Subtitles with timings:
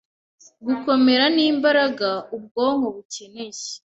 [0.65, 3.61] gukomera n’imbaraga ubwonko bukeneye,